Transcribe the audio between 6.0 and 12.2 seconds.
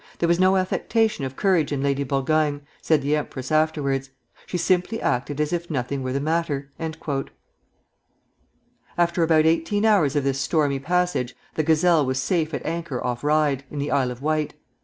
were the matter." After about eighteen hours of this stormy passage the "Gazelle" was